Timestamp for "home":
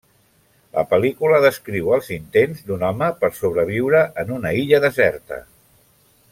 2.89-3.11